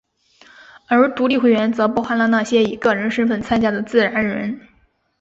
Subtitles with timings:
[0.87, 4.59] 而独立会员则包含了那些以个人身份参加的自然人。